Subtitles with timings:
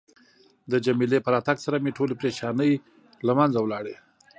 [0.71, 2.71] د جميله په راتګ سره مې ټولې پریشانۍ
[3.25, 3.95] له منځه لاړې.